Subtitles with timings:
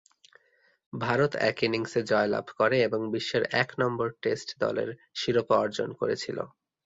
[0.93, 4.89] ভারত এক ইনিংসে জয়লাভ করে এবং বিশ্বের এক নম্বর টেস্ট দলের
[5.15, 6.37] শিরোপা অর্জন করেছিল।